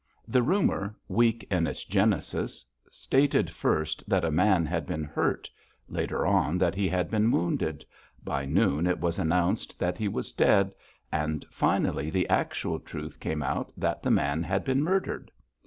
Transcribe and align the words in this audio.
The 0.27 0.41
rumour 0.41 0.95
weak 1.07 1.45
in 1.51 1.67
its 1.67 1.83
genesis 1.85 2.65
stated 2.89 3.51
first 3.51 4.03
that 4.09 4.25
a 4.25 4.31
man 4.31 4.65
had 4.65 4.87
been 4.87 5.03
hurt, 5.03 5.47
later 5.87 6.25
on 6.25 6.57
that 6.57 6.73
he 6.73 6.89
had 6.89 7.11
been 7.11 7.29
wounded; 7.29 7.85
by 8.23 8.45
noon 8.45 8.87
it 8.87 8.99
was 8.99 9.19
announced 9.19 9.77
that 9.77 9.99
he 9.99 10.07
was 10.07 10.31
dead, 10.31 10.73
and 11.11 11.45
finally 11.51 12.09
the 12.09 12.27
actual 12.29 12.79
truth 12.79 13.19
came 13.19 13.43
out 13.43 13.71
that 13.77 14.01
the 14.01 14.09
man 14.09 14.41
had 14.41 14.63
been 14.65 14.81
murdered. 14.83 15.31